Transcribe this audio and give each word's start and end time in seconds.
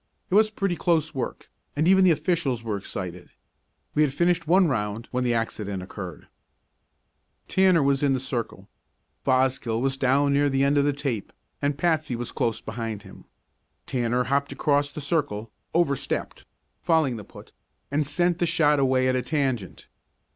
It 0.31 0.33
was 0.33 0.49
pretty 0.49 0.75
close 0.75 1.13
work, 1.13 1.47
and 1.75 1.87
even 1.87 2.03
the 2.03 2.09
officials 2.09 2.63
were 2.63 2.75
excited. 2.75 3.29
We 3.93 4.01
had 4.01 4.11
finished 4.11 4.47
one 4.47 4.67
round 4.67 5.07
when 5.11 5.23
the 5.23 5.35
accident 5.35 5.83
occurred. 5.83 6.27
Tanner 7.47 7.83
was 7.83 8.01
in 8.01 8.13
the 8.13 8.19
circle. 8.19 8.67
Fosgill 9.23 9.79
was 9.79 9.97
down 9.97 10.33
near 10.33 10.49
the 10.49 10.63
end 10.63 10.79
of 10.79 10.85
the 10.85 10.91
tape 10.91 11.31
and 11.61 11.77
Patsy 11.77 12.15
was 12.15 12.31
close 12.31 12.61
behind 12.61 13.03
him. 13.03 13.25
Tanner 13.85 14.23
hopped 14.23 14.51
across 14.51 14.91
the 14.91 15.01
circle, 15.01 15.51
overstepped 15.75 16.45
fouling 16.81 17.17
the 17.17 17.23
put 17.23 17.51
and 17.91 18.03
sent 18.03 18.39
the 18.39 18.47
shot 18.47 18.79
away 18.79 19.07
at 19.07 19.15
a 19.15 19.21
tangent. 19.21 19.85